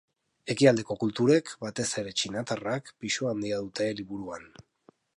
[0.53, 4.53] Ekialdeko kulturek, batez ere txinatarrak, pisu handia dute liburuan.